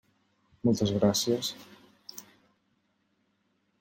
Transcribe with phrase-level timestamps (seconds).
[0.69, 1.51] Moltes gràcies.